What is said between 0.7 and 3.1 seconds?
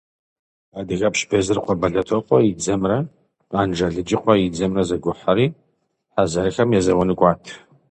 Адыгэпщ Безрыкъуэ Бэлэтокъуэ и дзэмрэ